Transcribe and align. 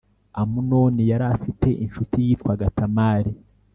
Amunoni 0.41 1.03
yari 1.11 1.25
afite 1.35 1.67
incuti 1.83 2.17
yitwaga 2.27 2.65
tamali 2.77 3.31